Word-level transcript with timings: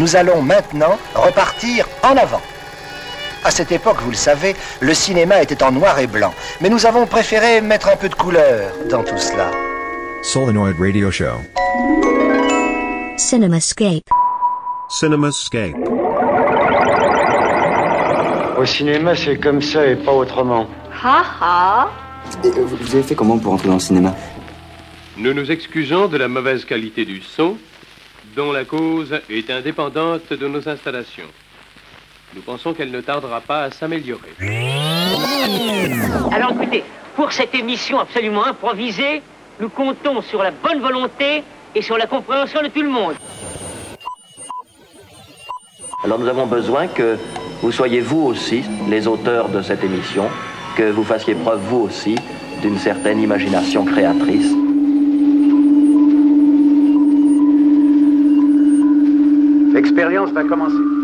Nous 0.00 0.16
allons 0.16 0.40
maintenant 0.40 0.96
repartir 1.14 1.86
en 2.02 2.16
avant. 2.16 2.40
À 3.44 3.50
cette 3.50 3.70
époque, 3.70 3.98
vous 4.00 4.12
le 4.12 4.16
savez, 4.16 4.56
le 4.80 4.94
cinéma 4.94 5.42
était 5.42 5.62
en 5.62 5.72
noir 5.72 5.98
et 5.98 6.06
blanc. 6.06 6.32
Mais 6.62 6.70
nous 6.70 6.86
avons 6.86 7.06
préféré 7.06 7.60
mettre 7.60 7.88
un 7.90 7.96
peu 7.96 8.08
de 8.08 8.14
couleur 8.14 8.72
dans 8.88 9.04
tout 9.04 9.18
cela. 9.18 9.50
Solenoid 10.22 10.74
Radio 10.80 11.10
Show. 11.10 11.36
Cinemascape. 13.18 14.08
Cinemascape. 14.88 15.76
Au 18.56 18.64
cinéma, 18.64 19.14
c'est 19.14 19.36
comme 19.36 19.60
ça 19.60 19.86
et 19.86 19.96
pas 19.96 20.12
autrement. 20.12 20.66
Ha 21.04 21.24
ha 21.42 21.90
Et, 22.42 22.48
vous 22.48 22.94
avez 22.94 23.02
fait 23.02 23.14
comment 23.14 23.38
pour 23.38 23.52
entrer 23.52 23.68
dans 23.68 23.74
le 23.74 23.80
cinéma? 23.80 24.14
Nous 25.18 25.34
nous 25.34 25.50
excusons 25.50 26.08
de 26.08 26.16
la 26.16 26.28
mauvaise 26.28 26.64
qualité 26.64 27.04
du 27.04 27.20
son, 27.20 27.58
dont 28.36 28.52
la 28.52 28.64
cause 28.64 29.20
est 29.28 29.50
indépendante 29.50 30.32
de 30.32 30.46
nos 30.46 30.68
installations. 30.68 31.28
Nous 32.34 32.42
pensons 32.42 32.74
qu'elle 32.74 32.90
ne 32.90 33.00
tardera 33.00 33.40
pas 33.40 33.64
à 33.64 33.70
s'améliorer. 33.70 34.34
Alors 36.32 36.52
écoutez, 36.52 36.84
pour 37.16 37.32
cette 37.32 37.54
émission 37.54 37.98
absolument 37.98 38.44
improvisée, 38.44 39.22
nous 39.58 39.68
comptons 39.68 40.22
sur 40.22 40.42
la 40.42 40.52
bonne 40.52 40.80
volonté 40.80 41.42
et 41.74 41.82
sur 41.82 41.98
la 41.98 42.06
compréhension 42.06 42.62
de 42.62 42.68
tout 42.68 42.82
le 42.82 42.88
monde. 42.88 43.14
Alors 46.04 46.18
nous 46.18 46.28
avons 46.28 46.46
besoin 46.46 46.86
que 46.86 47.18
vous 47.62 47.72
soyez 47.72 48.00
vous 48.00 48.22
aussi 48.22 48.62
les 48.88 49.06
auteurs 49.06 49.48
de 49.48 49.60
cette 49.60 49.84
émission, 49.84 50.28
que 50.76 50.90
vous 50.90 51.04
fassiez 51.04 51.34
preuve 51.34 51.60
vous 51.60 51.80
aussi 51.80 52.14
d'une 52.62 52.78
certaine 52.78 53.20
imagination 53.20 53.84
créatrice. 53.84 54.54
L'expérience 59.90 60.30
va 60.30 60.44
commencer. 60.44 60.99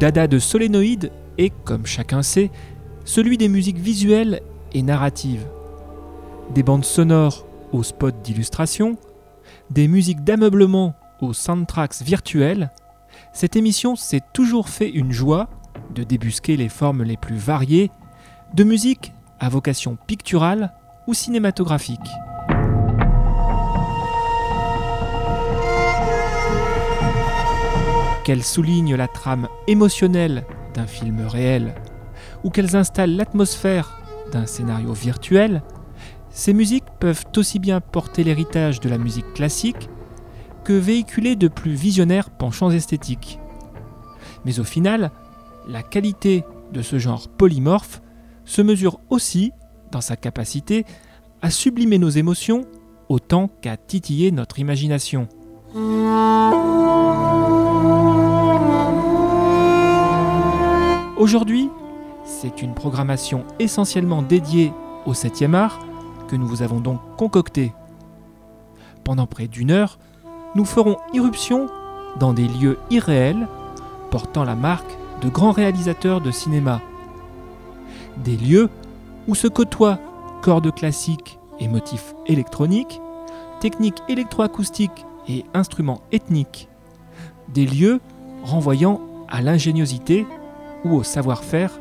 Dada 0.00 0.26
de 0.26 0.38
Solénoïde 0.38 1.12
est, 1.36 1.52
comme 1.64 1.84
chacun 1.84 2.22
sait, 2.22 2.50
celui 3.04 3.36
des 3.36 3.48
musiques 3.48 3.78
visuelles 3.78 4.40
et 4.72 4.80
narratives. 4.80 5.46
Des 6.54 6.62
bandes 6.62 6.86
sonores 6.86 7.46
aux 7.72 7.82
spots 7.82 8.10
d'illustration, 8.10 8.96
des 9.68 9.88
musiques 9.88 10.24
d'ameublement 10.24 10.94
aux 11.20 11.34
soundtracks 11.34 12.00
virtuels, 12.00 12.70
cette 13.34 13.56
émission 13.56 13.94
s'est 13.94 14.22
toujours 14.32 14.70
fait 14.70 14.88
une 14.88 15.12
joie 15.12 15.50
de 15.94 16.02
débusquer 16.02 16.56
les 16.56 16.70
formes 16.70 17.02
les 17.02 17.18
plus 17.18 17.36
variées 17.36 17.90
de 18.54 18.64
musique 18.64 19.12
à 19.38 19.50
vocation 19.50 19.98
picturale 20.06 20.72
ou 21.08 21.12
cinématographique. 21.12 22.00
Qu'elles 28.30 28.44
soulignent 28.44 28.94
la 28.94 29.08
trame 29.08 29.48
émotionnelle 29.66 30.44
d'un 30.72 30.86
film 30.86 31.26
réel 31.26 31.74
ou 32.44 32.50
qu'elles 32.50 32.76
installent 32.76 33.16
l'atmosphère 33.16 34.00
d'un 34.30 34.46
scénario 34.46 34.92
virtuel, 34.92 35.64
ces 36.30 36.54
musiques 36.54 36.84
peuvent 37.00 37.24
aussi 37.36 37.58
bien 37.58 37.80
porter 37.80 38.22
l'héritage 38.22 38.78
de 38.78 38.88
la 38.88 38.98
musique 38.98 39.34
classique 39.34 39.88
que 40.62 40.72
véhiculer 40.72 41.34
de 41.34 41.48
plus 41.48 41.72
visionnaires 41.72 42.30
penchants 42.30 42.70
esthétiques. 42.70 43.40
Mais 44.44 44.60
au 44.60 44.64
final, 44.64 45.10
la 45.66 45.82
qualité 45.82 46.44
de 46.72 46.82
ce 46.82 47.00
genre 47.00 47.26
polymorphe 47.30 48.00
se 48.44 48.62
mesure 48.62 49.00
aussi 49.10 49.50
dans 49.90 50.00
sa 50.00 50.14
capacité 50.14 50.86
à 51.42 51.50
sublimer 51.50 51.98
nos 51.98 52.10
émotions 52.10 52.64
autant 53.08 53.48
qu'à 53.60 53.76
titiller 53.76 54.30
notre 54.30 54.60
imagination. 54.60 55.26
Aujourd'hui, 61.20 61.68
c'est 62.24 62.62
une 62.62 62.72
programmation 62.72 63.44
essentiellement 63.58 64.22
dédiée 64.22 64.72
au 65.04 65.12
7e 65.12 65.52
art 65.52 65.78
que 66.28 66.34
nous 66.34 66.46
vous 66.46 66.62
avons 66.62 66.80
donc 66.80 66.98
concoctée. 67.18 67.74
Pendant 69.04 69.26
près 69.26 69.46
d'une 69.46 69.70
heure, 69.70 69.98
nous 70.54 70.64
ferons 70.64 70.96
irruption 71.12 71.66
dans 72.18 72.32
des 72.32 72.48
lieux 72.48 72.78
irréels 72.90 73.48
portant 74.10 74.44
la 74.44 74.54
marque 74.54 74.96
de 75.20 75.28
grands 75.28 75.50
réalisateurs 75.50 76.22
de 76.22 76.30
cinéma. 76.30 76.80
Des 78.24 78.38
lieux 78.38 78.70
où 79.28 79.34
se 79.34 79.46
côtoient 79.46 79.98
cordes 80.40 80.74
classiques 80.74 81.38
et 81.58 81.68
motifs 81.68 82.14
électroniques, 82.28 82.98
techniques 83.60 84.02
électroacoustiques 84.08 85.04
et 85.28 85.44
instruments 85.52 86.00
ethniques. 86.12 86.70
Des 87.52 87.66
lieux 87.66 88.00
renvoyant 88.42 89.02
à 89.28 89.42
l'ingéniosité 89.42 90.26
ou 90.84 90.96
au 90.96 91.02
savoir-faire 91.02 91.80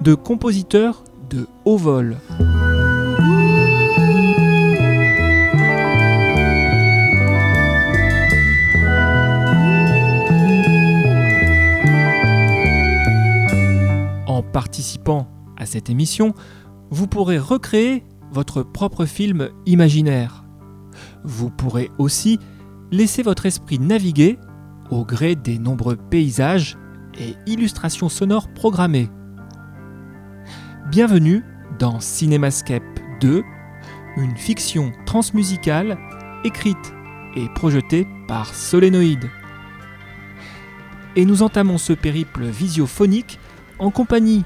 de 0.00 0.14
compositeurs 0.14 1.04
de 1.28 1.46
haut 1.64 1.76
vol. 1.76 2.16
En 14.26 14.42
participant 14.42 15.28
à 15.56 15.66
cette 15.66 15.90
émission, 15.90 16.34
vous 16.90 17.06
pourrez 17.06 17.38
recréer 17.38 18.04
votre 18.32 18.62
propre 18.62 19.04
film 19.04 19.50
imaginaire. 19.66 20.44
Vous 21.24 21.50
pourrez 21.50 21.90
aussi 21.98 22.38
laisser 22.90 23.22
votre 23.22 23.46
esprit 23.46 23.78
naviguer 23.78 24.38
au 24.90 25.04
gré 25.04 25.36
des 25.36 25.58
nombreux 25.58 25.96
paysages 25.96 26.76
et 27.18 27.36
illustrations 27.46 28.08
sonores 28.08 28.48
programmées. 28.48 29.10
Bienvenue 30.90 31.44
dans 31.78 32.00
Cinémascape 32.00 32.82
2, 33.20 33.42
une 34.16 34.36
fiction 34.36 34.92
transmusicale 35.06 35.98
écrite 36.44 36.92
et 37.36 37.48
projetée 37.54 38.06
par 38.26 38.54
Solénoïde. 38.54 39.30
Et 41.16 41.24
nous 41.24 41.42
entamons 41.42 41.78
ce 41.78 41.92
périple 41.92 42.44
visiophonique 42.44 43.38
en 43.78 43.90
compagnie 43.90 44.44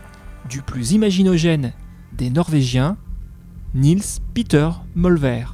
du 0.49 0.63
plus 0.63 0.93
imaginogène 0.93 1.73
des 2.13 2.31
Norvégiens, 2.31 2.97
Niels 3.75 4.21
Peter 4.35 4.71
Molver. 4.95 5.47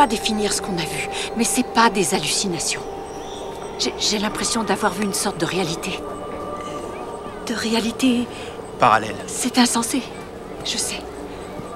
Pas 0.00 0.06
définir 0.06 0.50
ce 0.54 0.62
qu'on 0.62 0.78
a 0.78 0.86
vu, 0.96 1.10
mais 1.36 1.44
c'est 1.44 1.66
pas 1.74 1.90
des 1.90 2.14
hallucinations. 2.14 2.80
J'ai- 3.78 3.92
J'ai 3.98 4.18
l'impression 4.18 4.62
d'avoir 4.64 4.94
vu 4.94 5.04
une 5.04 5.12
sorte 5.12 5.36
de 5.38 5.44
réalité. 5.44 6.00
De 7.46 7.52
réalité. 7.54 8.26
Parallèle. 8.78 9.16
C'est 9.26 9.58
insensé. 9.58 10.00
Je 10.64 10.78
sais. 10.78 11.00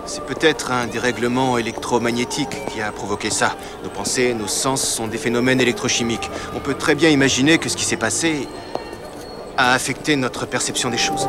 C'est 0.06 0.24
peut-être 0.24 0.70
un 0.70 0.86
dérèglement 0.86 1.58
électromagnétique 1.58 2.56
qui 2.72 2.80
a 2.80 2.90
provoqué 2.92 3.28
ça. 3.28 3.56
Nos 3.82 3.90
pensées, 3.90 4.32
nos 4.32 4.48
sens 4.48 4.80
sont 4.96 5.06
des 5.06 5.18
phénomènes 5.18 5.60
électrochimiques. 5.60 6.30
On 6.56 6.60
peut 6.60 6.74
très 6.84 6.94
bien 6.94 7.10
imaginer 7.10 7.58
que 7.58 7.68
ce 7.68 7.76
qui 7.76 7.84
s'est 7.84 7.98
passé 8.08 8.48
a 9.58 9.74
affecté 9.74 10.16
notre 10.16 10.46
perception 10.46 10.88
des 10.88 10.96
choses. 11.08 11.28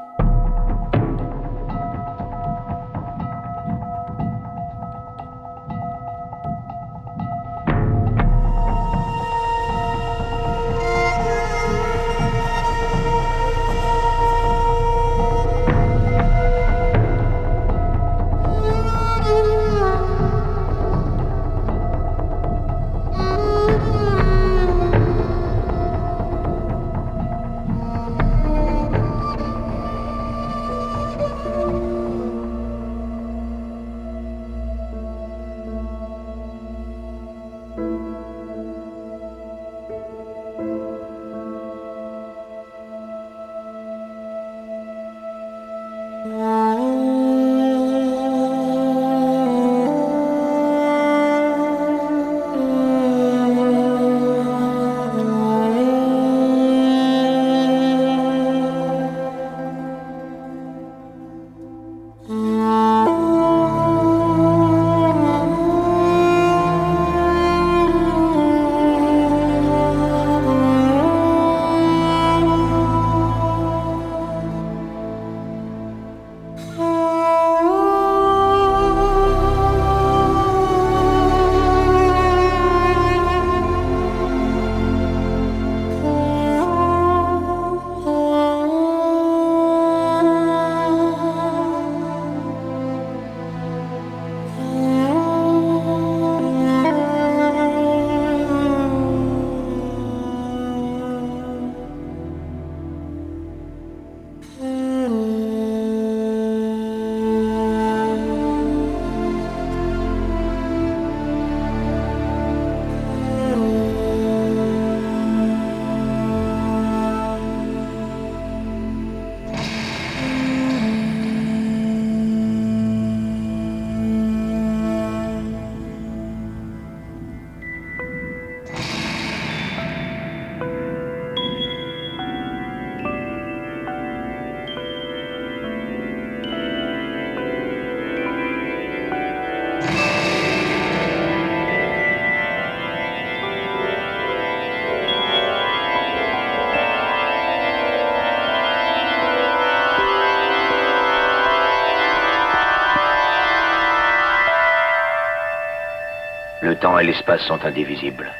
Temps 156.81 156.97
et 156.97 157.05
l'espace 157.05 157.41
sont 157.43 157.63
indivisibles. 157.63 158.31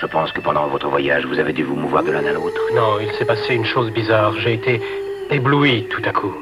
Je 0.00 0.06
pense 0.06 0.30
que 0.30 0.40
pendant 0.40 0.68
votre 0.68 0.88
voyage, 0.88 1.26
vous 1.26 1.40
avez 1.40 1.52
dû 1.52 1.64
vous 1.64 1.74
mouvoir 1.74 2.04
de 2.04 2.12
l'un 2.12 2.24
à 2.24 2.32
l'autre. 2.32 2.60
Non, 2.72 3.00
il 3.00 3.10
s'est 3.12 3.24
passé 3.24 3.54
une 3.54 3.64
chose 3.64 3.90
bizarre. 3.90 4.32
J'ai 4.38 4.54
été 4.54 4.80
ébloui 5.30 5.88
tout 5.90 6.02
à 6.04 6.12
coup. 6.12 6.34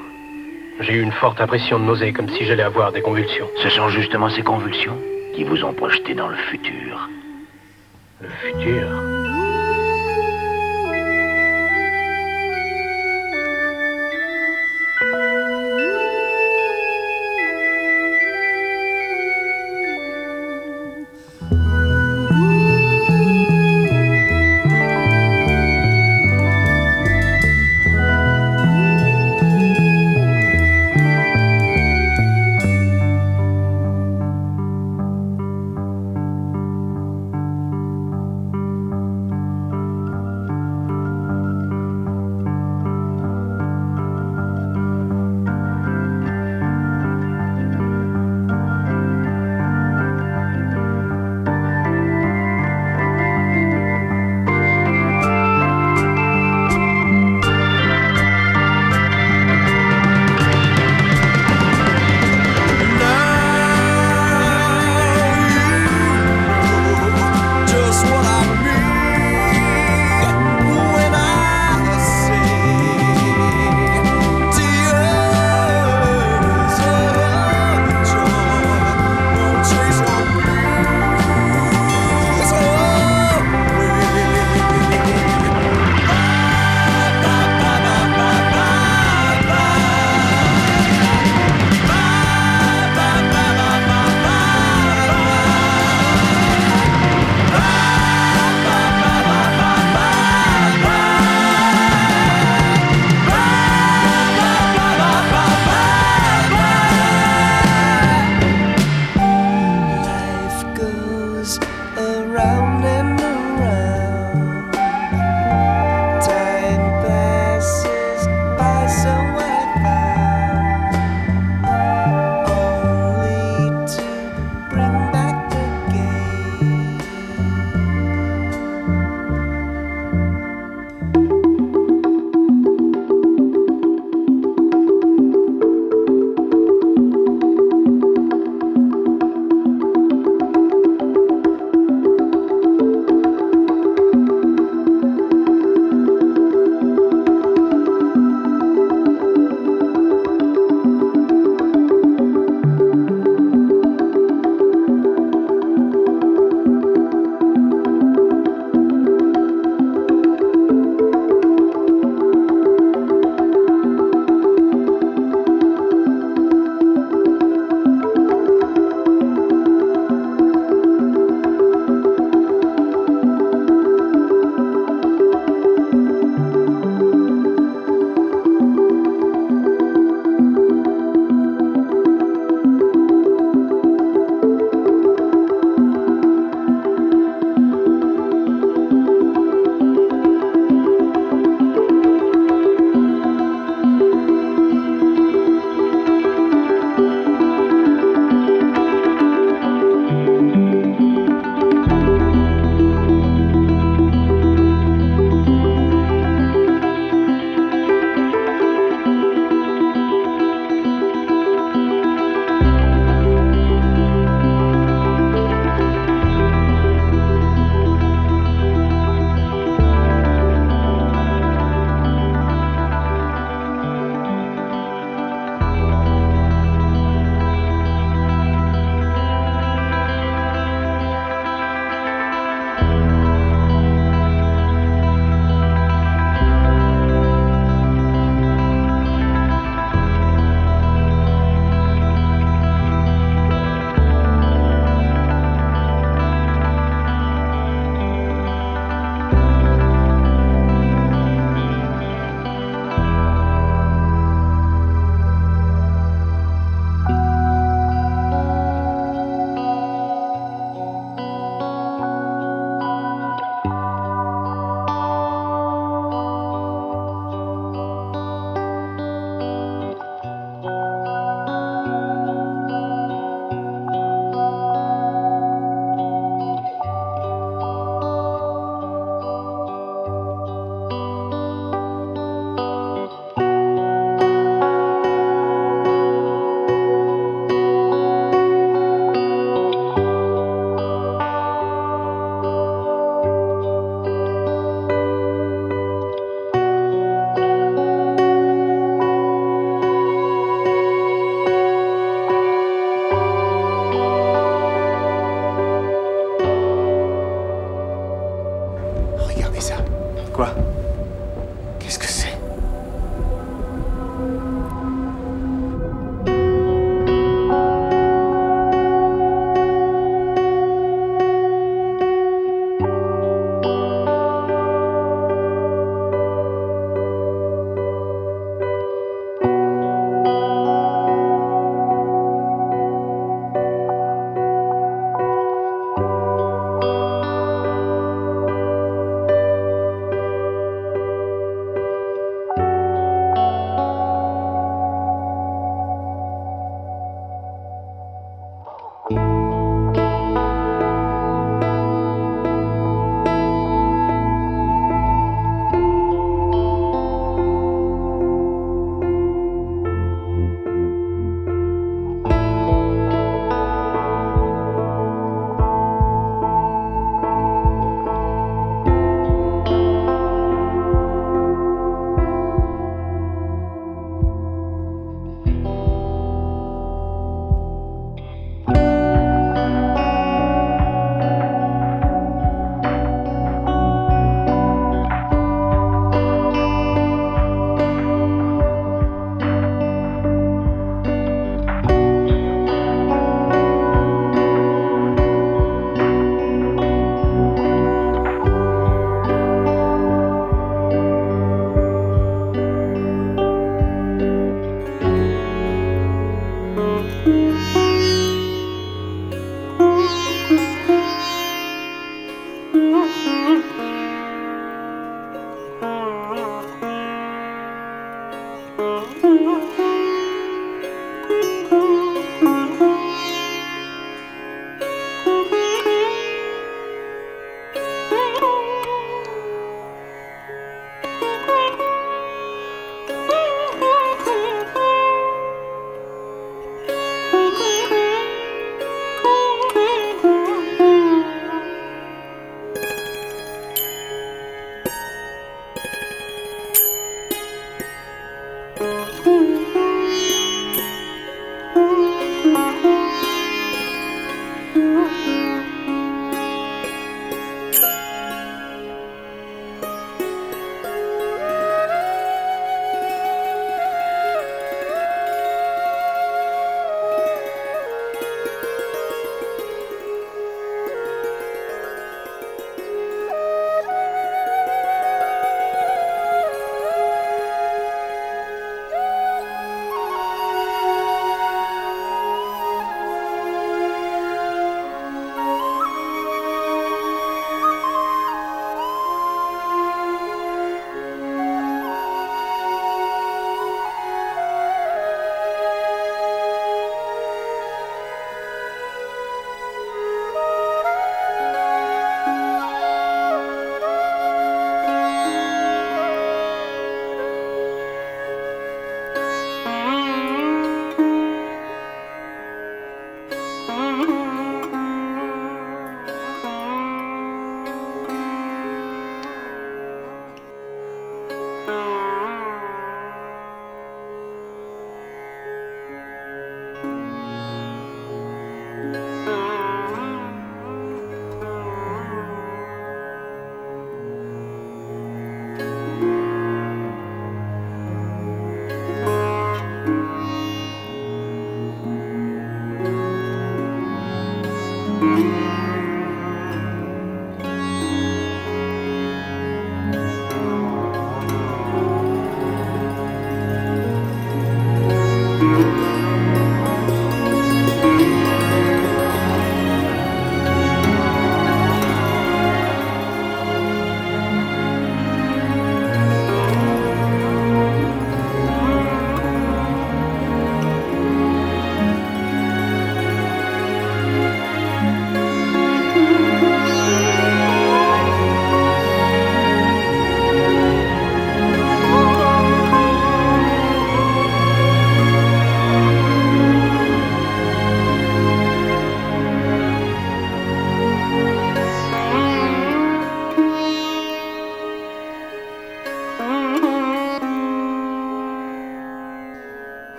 J'ai 0.80 0.92
eu 0.92 1.00
une 1.00 1.12
forte 1.12 1.40
impression 1.40 1.78
de 1.78 1.84
nausée, 1.84 2.12
comme 2.12 2.28
si 2.28 2.44
j'allais 2.44 2.62
avoir 2.62 2.92
des 2.92 3.00
convulsions. 3.00 3.48
Ce 3.62 3.70
sont 3.70 3.88
justement 3.88 4.28
ces 4.28 4.42
convulsions 4.42 4.98
qui 5.34 5.44
vous 5.44 5.64
ont 5.64 5.72
projeté 5.72 6.14
dans 6.14 6.28
le 6.28 6.36
futur. 6.36 7.08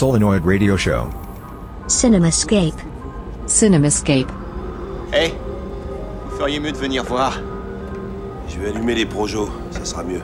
Solenoid 0.00 0.46
Radio 0.46 0.78
Show. 0.78 1.10
Cinemascape. 1.86 2.80
Cinemascape. 3.46 4.32
Hé 5.12 5.34
Vous 6.24 6.36
feriez 6.38 6.58
mieux 6.58 6.72
de 6.72 6.78
venir 6.78 7.04
voir. 7.04 7.38
Je 8.48 8.58
vais 8.58 8.70
allumer 8.70 8.94
les 8.94 9.04
projos, 9.04 9.50
ça 9.70 9.84
sera 9.84 10.02
mieux. 10.02 10.22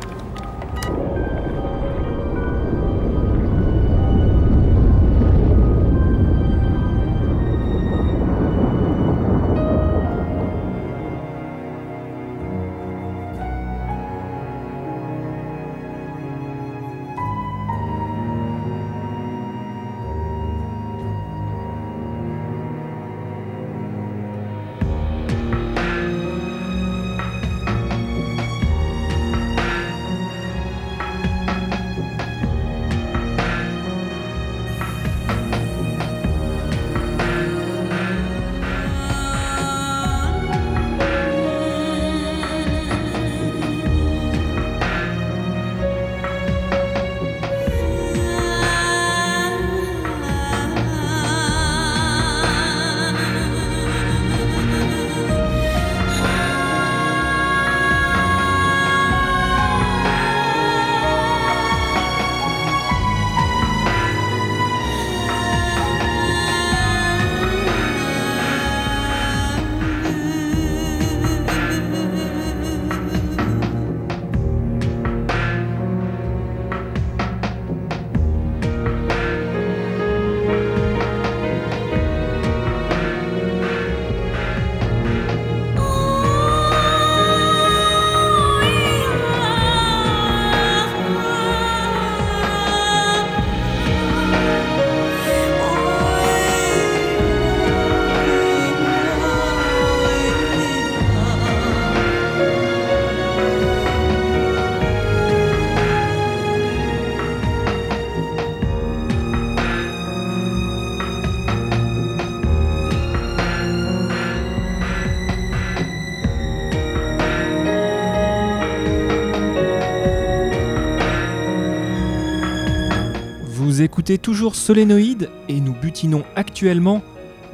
Écoutez 123.96 124.18
toujours 124.18 124.56
Solénoïde 124.56 125.30
et 125.48 125.58
nous 125.58 125.72
butinons 125.72 126.22
actuellement 126.34 127.00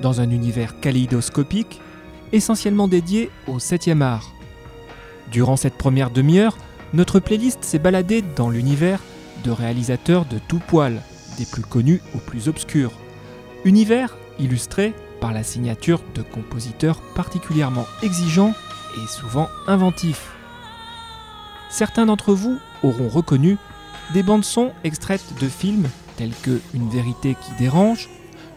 dans 0.00 0.20
un 0.20 0.28
univers 0.28 0.80
kaléidoscopique 0.80 1.80
essentiellement 2.32 2.88
dédié 2.88 3.30
au 3.46 3.58
7e 3.58 4.00
art. 4.00 4.32
Durant 5.30 5.54
cette 5.54 5.78
première 5.78 6.10
demi-heure, 6.10 6.58
notre 6.94 7.20
playlist 7.20 7.62
s'est 7.62 7.78
baladée 7.78 8.22
dans 8.22 8.50
l'univers 8.50 8.98
de 9.44 9.52
réalisateurs 9.52 10.24
de 10.24 10.40
tout 10.48 10.58
poil, 10.58 11.00
des 11.38 11.46
plus 11.46 11.62
connus 11.62 12.02
aux 12.12 12.18
plus 12.18 12.48
obscurs. 12.48 12.90
Univers 13.64 14.16
illustré 14.40 14.94
par 15.20 15.32
la 15.32 15.44
signature 15.44 16.02
de 16.16 16.22
compositeurs 16.22 17.00
particulièrement 17.14 17.86
exigeants 18.02 18.54
et 18.96 19.06
souvent 19.06 19.48
inventifs. 19.68 20.32
Certains 21.70 22.06
d'entre 22.06 22.34
vous 22.34 22.58
auront 22.82 23.08
reconnu 23.08 23.58
des 24.12 24.24
bandes 24.24 24.44
son 24.44 24.72
extraites 24.82 25.34
de 25.40 25.46
films 25.46 25.86
tels 26.16 26.34
que 26.42 26.60
Une 26.74 26.88
vérité 26.88 27.36
qui 27.40 27.52
dérange, 27.58 28.08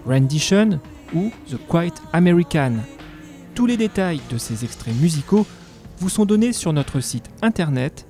Rendition 0.06 0.80
ou 1.14 1.32
The 1.50 1.58
Quiet 1.68 1.94
American. 2.14 2.78
Tous 3.54 3.66
les 3.66 3.76
détails 3.78 4.22
de 4.30 4.38
ces 4.38 4.64
extraits 4.64 4.96
musicaux 4.96 5.46
vous 6.00 6.10
sont 6.10 6.26
donnés 6.26 6.54
sur 6.54 6.74
notre 6.74 7.00
site 7.00 7.30
internet 7.42 8.06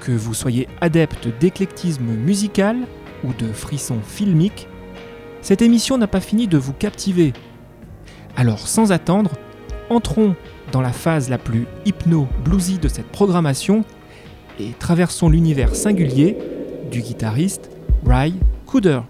Que 0.00 0.12
vous 0.12 0.34
soyez 0.34 0.68
adepte 0.80 1.28
d'éclectisme 1.40 2.04
musical 2.04 2.76
ou 3.24 3.32
de 3.32 3.52
frissons 3.52 4.00
filmiques, 4.04 4.68
cette 5.42 5.60
émission 5.60 5.98
n'a 5.98 6.06
pas 6.06 6.20
fini 6.20 6.46
de 6.46 6.56
vous 6.56 6.72
captiver. 6.72 7.32
Alors 8.36 8.68
sans 8.68 8.92
attendre, 8.92 9.32
entrons 9.90 10.36
dans 10.70 10.80
la 10.80 10.92
phase 10.92 11.28
la 11.28 11.36
plus 11.36 11.66
hypno-bluesy 11.84 12.78
de 12.78 12.88
cette 12.88 13.08
programmation 13.08 13.84
et 14.60 14.70
traversons 14.78 15.28
l'univers 15.28 15.74
singulier 15.74 16.38
du 16.90 17.00
guitariste 17.00 17.70
Ry 18.06 18.34
Cooder. 18.66 19.00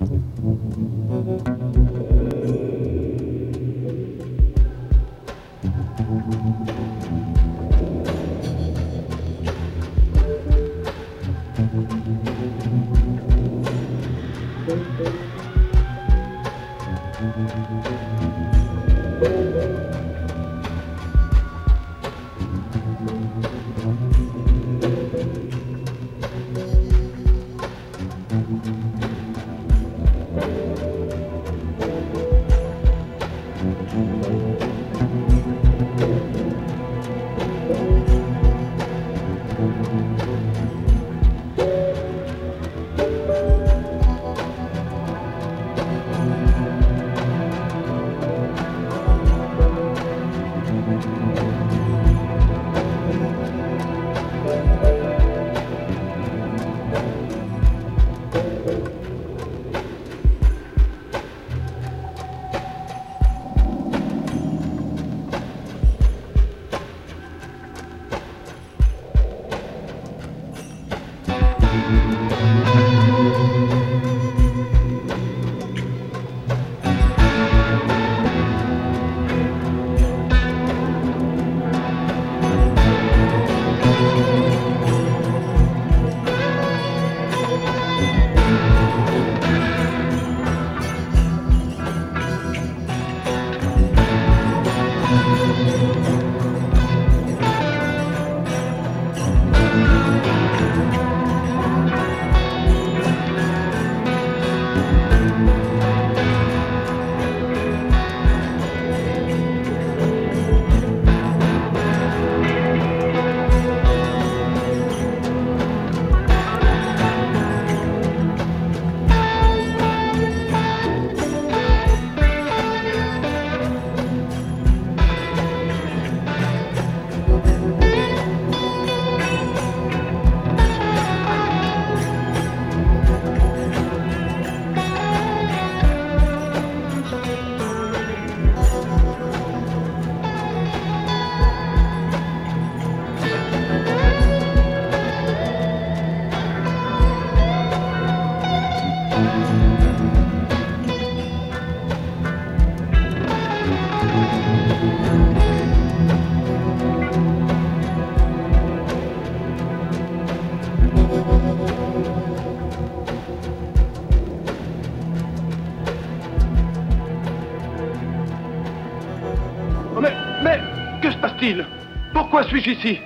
Pourquoi 172.12 172.44
suis-je 172.44 172.70
ici? 172.70 173.00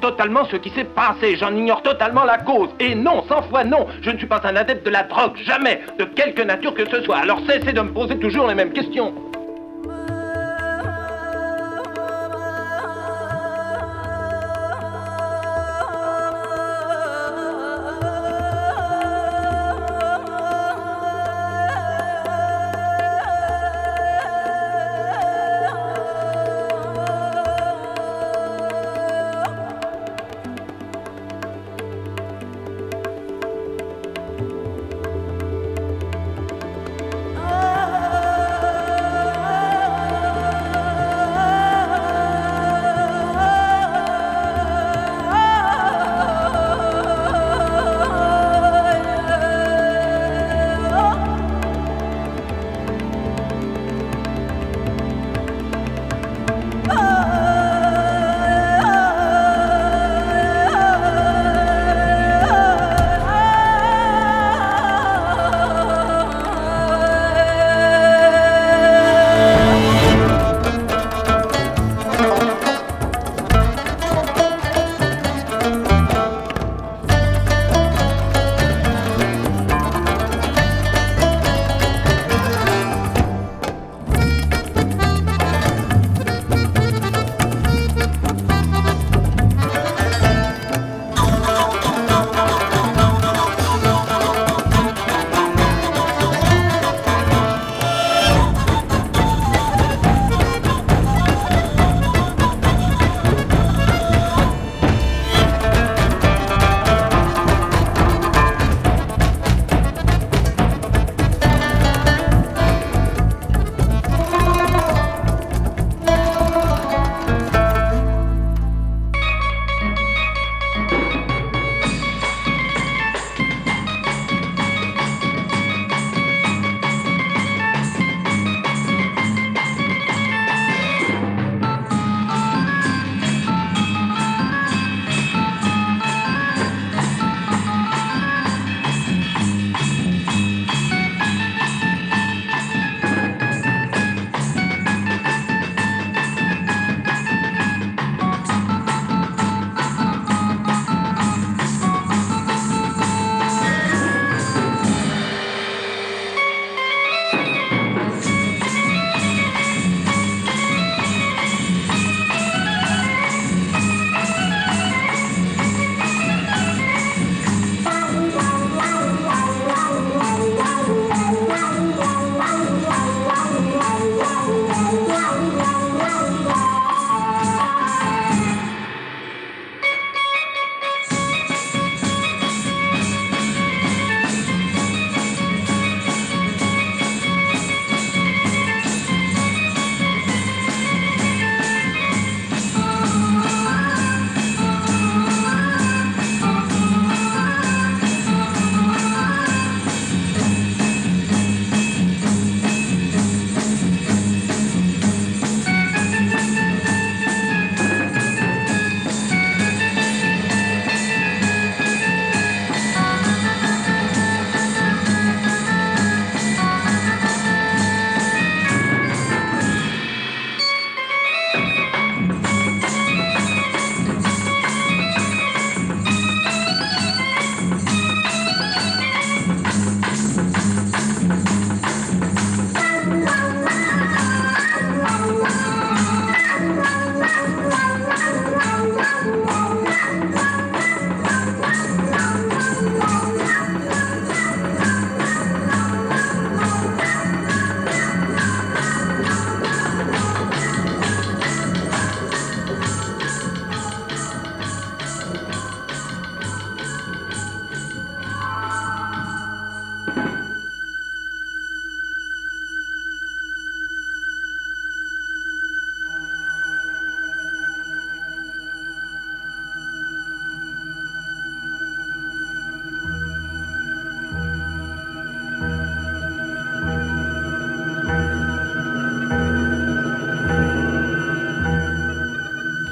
Totalement 0.00 0.44
ce 0.46 0.56
qui 0.56 0.70
s'est 0.70 0.84
passé, 0.84 1.36
j'en 1.36 1.54
ignore 1.54 1.82
totalement 1.82 2.24
la 2.24 2.38
cause. 2.38 2.70
Et 2.80 2.94
non, 2.94 3.24
cent 3.28 3.42
fois 3.42 3.64
non, 3.64 3.86
je 4.02 4.10
ne 4.10 4.18
suis 4.18 4.26
pas 4.26 4.40
un 4.44 4.56
adepte 4.56 4.84
de 4.84 4.90
la 4.90 5.04
drogue, 5.04 5.36
jamais, 5.44 5.80
de 5.98 6.04
quelque 6.04 6.42
nature 6.42 6.74
que 6.74 6.88
ce 6.88 7.02
soit. 7.02 7.18
Alors 7.18 7.40
cessez 7.46 7.72
de 7.72 7.80
me 7.80 7.92
poser 7.92 8.18
toujours 8.18 8.46
les 8.46 8.54
mêmes 8.54 8.72
questions. 8.72 9.29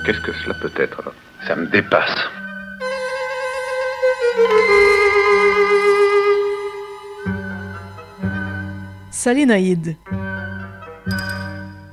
Qu'est-ce 0.08 0.20
que 0.22 0.32
cela 0.32 0.54
peut 0.54 0.72
être? 0.78 1.12
Ça 1.46 1.54
me 1.54 1.66
dépasse. 1.66 2.16
Solénoïde. 9.10 9.96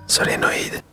Solénoïde. 0.07 0.84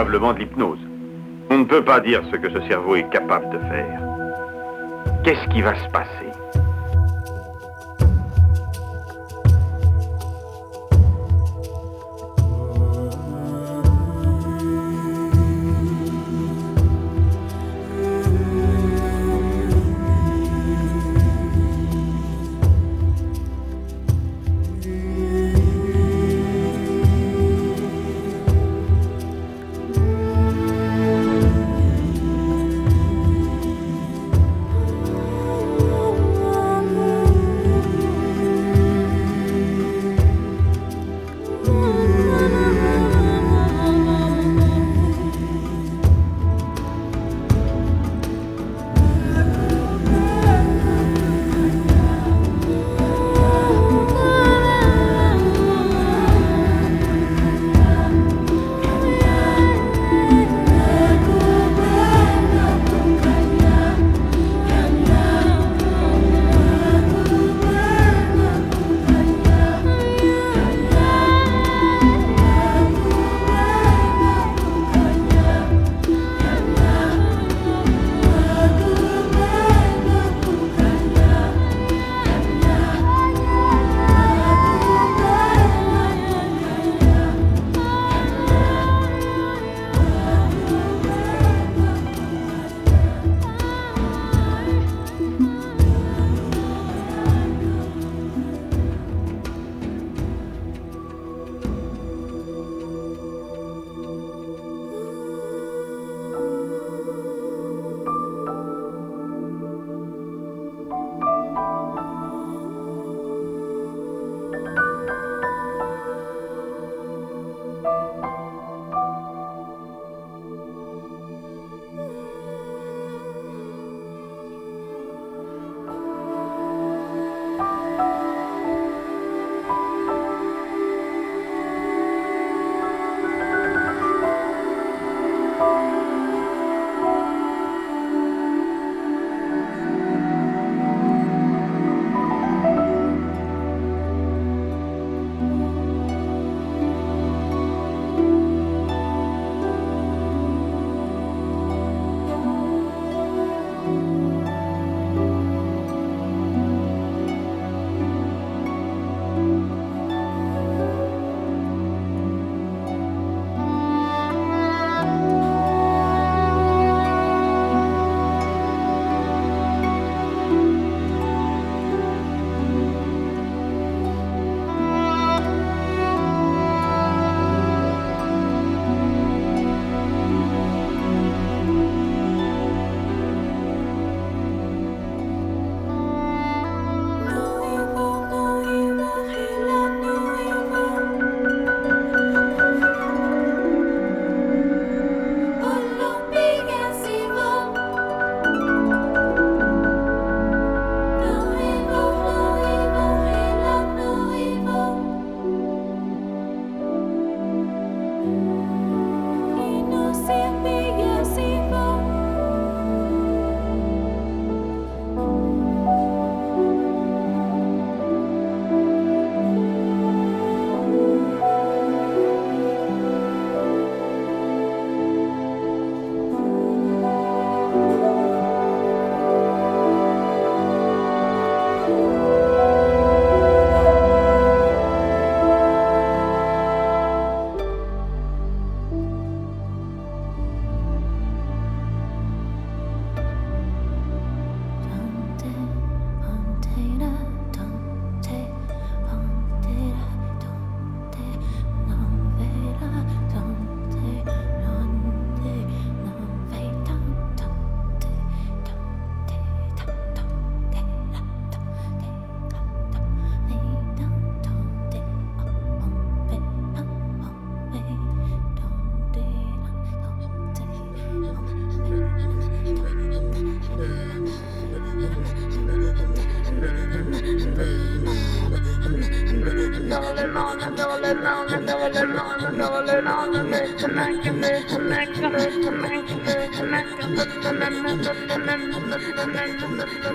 Probablement 0.00 0.32
de 0.32 0.38
l'hypnose. 0.38 0.78
On 1.50 1.58
ne 1.58 1.64
peut 1.64 1.84
pas 1.84 2.00
dire 2.00 2.22
ce 2.32 2.36
que 2.36 2.48
ce 2.48 2.66
cerveau 2.68 2.96
est 2.96 3.10
capable 3.10 3.50
de 3.50 3.58
faire. 3.58 4.00
Qu'est-ce 5.22 5.46
qui 5.48 5.60
va 5.60 5.74
se 5.74 5.90
passer 5.90 6.29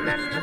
and 0.07 0.34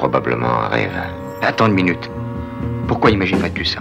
probablement 0.00 0.62
un 0.62 0.68
rêve. 0.68 0.98
Attends 1.42 1.66
une 1.66 1.74
minute. 1.74 2.10
Pourquoi 2.88 3.10
imaginerais-tu 3.10 3.66
ça 3.66 3.80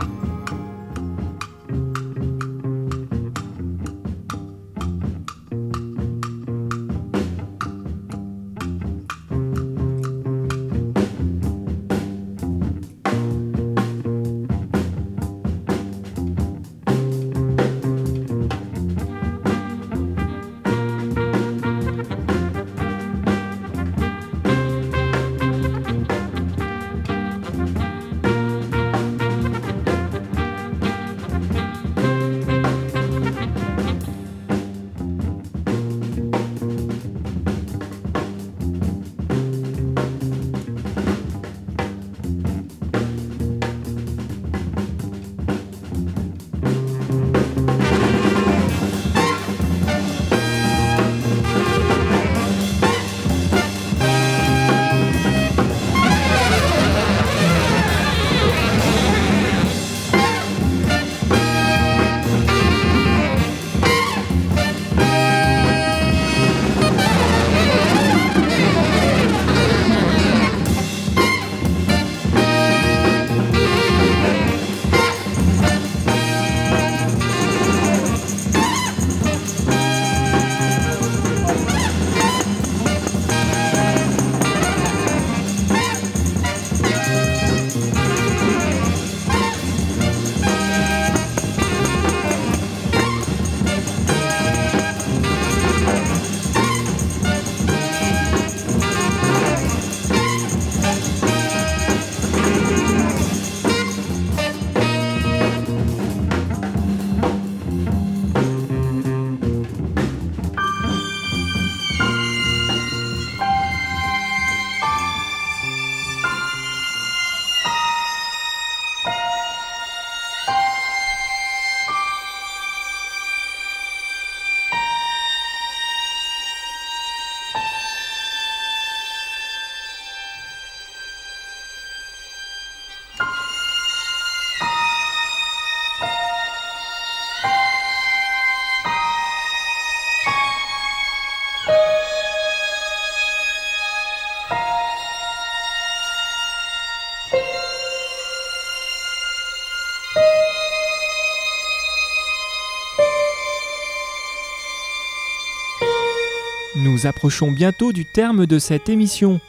nous 157.00 157.08
approchons 157.08 157.50
bientôt 157.50 157.94
du 157.94 158.04
terme 158.04 158.46
de 158.46 158.60
cette 158.60 158.90
émission. 158.90 159.40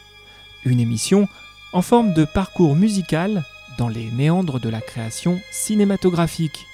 Une 0.63 0.79
émission 0.79 1.27
en 1.73 1.81
forme 1.81 2.13
de 2.13 2.23
parcours 2.23 2.77
musical 2.77 3.43
dans 3.77 3.89
les 3.89 4.09
méandres 4.11 4.61
de 4.61 4.69
la 4.69 4.79
création 4.79 5.41
cinématographique. 5.51 6.65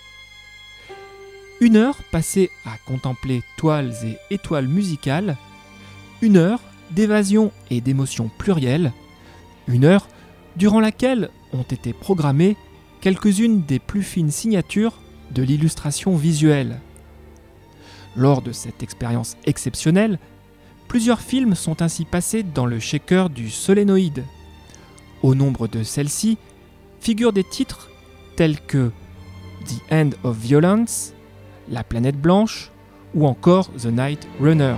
Une 1.62 1.78
heure 1.78 1.98
passée 2.12 2.52
à 2.64 2.78
contempler 2.86 3.42
toiles 3.58 3.92
et 4.04 4.18
étoiles 4.30 4.68
musicales, 4.68 5.36
une 6.22 6.38
heure 6.38 6.62
d'évasion 6.92 7.52
et 7.72 7.82
d'émotions 7.82 8.30
plurielles, 8.38 8.94
une 9.68 9.86
heure 9.86 10.08
durant 10.58 10.80
laquelle 10.80 11.32
ont 11.54 11.64
été 11.64 11.92
programmées 11.92 12.56
quelques-unes 13.02 13.64
des 13.64 13.80
plus 13.80 14.04
fines 14.04 14.32
signatures 14.32 15.00
de 15.32 15.42
l'illustration 15.42 16.16
visuelle. 16.16 16.82
Lors 18.16 18.44
de 18.44 18.52
cette 18.52 18.84
expérience 18.84 19.38
exceptionnelle, 19.46 20.20
plusieurs 20.88 21.22
films 21.22 21.56
sont 21.56 21.82
ainsi 21.82 22.06
passés 22.06 22.44
dans 22.44 22.66
le 22.66 22.80
shaker 22.80 23.30
du 23.30 23.50
solénoïde. 23.50 24.24
Au 25.22 25.36
nombre 25.36 25.68
de 25.68 25.84
celles-ci 25.84 26.38
figurent 27.00 27.34
des 27.34 27.44
titres 27.44 27.90
tels 28.36 28.60
que 28.60 28.92
The 29.66 29.92
End 29.92 30.10
of 30.24 30.38
Violence, 30.38 31.14
La 31.70 31.84
planète 31.84 32.20
blanche 32.20 32.72
ou 33.14 33.28
encore 33.28 33.70
The 33.74 33.88
Night 33.88 34.28
Runner. 34.40 34.76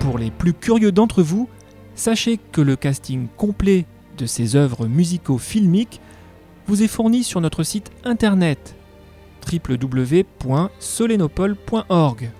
Pour 0.00 0.18
les 0.18 0.30
plus 0.30 0.52
curieux 0.52 0.92
d'entre 0.92 1.22
vous, 1.22 1.48
sachez 1.94 2.38
que 2.52 2.60
le 2.60 2.76
casting 2.76 3.28
complet 3.36 3.86
de 4.18 4.26
ces 4.26 4.54
œuvres 4.54 4.86
musicaux-filmiques 4.86 6.00
vous 6.66 6.82
est 6.82 6.88
fourni 6.88 7.24
sur 7.24 7.40
notre 7.40 7.62
site 7.62 7.90
internet 8.04 8.74
www.solenopole.org. 9.52 12.30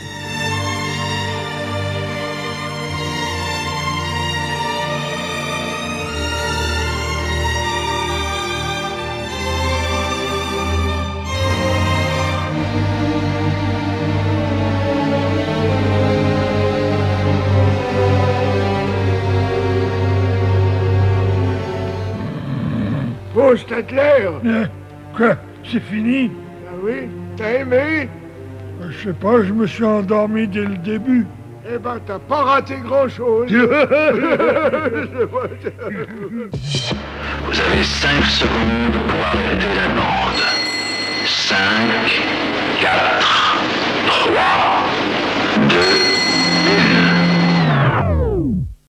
Sattler 23.72 24.28
Quoi 25.16 25.36
C'est 25.64 25.80
fini? 25.80 26.30
Ah 26.68 26.72
oui 26.82 27.08
T'as 27.38 27.60
aimé? 27.60 28.08
Euh, 28.82 28.90
je 28.90 29.08
sais 29.08 29.14
pas, 29.14 29.42
je 29.42 29.52
me 29.52 29.66
suis 29.66 29.84
endormi 29.84 30.46
dès 30.46 30.60
le 30.64 30.76
début. 30.76 31.26
Eh 31.66 31.78
ben, 31.78 31.98
t'as 32.06 32.18
pas 32.18 32.42
raté 32.42 32.74
grand-chose. 32.84 33.50
Vous 33.50 33.60
avez 37.60 37.82
5 37.82 38.24
secondes 38.24 38.98
pour 39.08 39.24
arrêter 39.26 39.74
la 39.74 39.88
bande. 39.94 40.42
5, 41.24 41.56
4, 42.82 43.24
3, 44.06 44.32
2, 45.68 45.76
1. 46.98 47.01